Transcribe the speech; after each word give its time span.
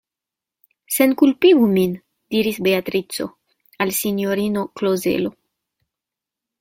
Senkulpigu 0.93 1.67
min, 1.73 1.93
diris 2.35 2.57
Beatrico 2.69 3.29
al 3.87 3.93
sinjorino 3.99 4.65
Klozelo. 4.81 5.35